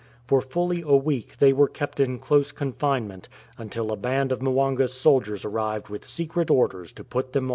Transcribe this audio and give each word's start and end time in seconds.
For 0.25 0.41
fully 0.41 0.81
a 0.81 0.95
week 0.95 1.37
they 1.37 1.53
were 1.53 1.67
kept 1.67 1.99
in 1.99 2.17
close 2.17 2.51
confinement, 2.51 3.29
until 3.59 3.91
a 3.91 3.95
band 3.95 4.31
of 4.31 4.41
Mwanga's 4.41 4.95
soldiers 4.95 5.45
arrived 5.45 5.89
with 5.89 6.07
secret 6.07 6.49
orders 6.49 6.91
to 6.93 7.03
put 7.03 7.33
them 7.33 7.43
all 7.43 7.43
to 7.43 7.49
death. 7.49 7.49